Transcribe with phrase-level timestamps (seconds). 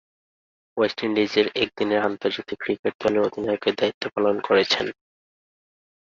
[0.77, 4.85] West ইন্ডিজের একদিনের আন্তর্জাতিক ক্রিকেট দলের অধিনায়কের দায়িত্ব পালন করেছেন।